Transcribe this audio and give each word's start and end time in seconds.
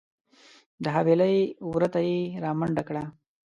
د 0.83 0.85
حویلۍ 0.95 1.37
وره 1.71 1.87
ته 1.93 1.99
یې 2.09 2.19
رامنډه 2.43 2.83
کړه. 2.87 3.03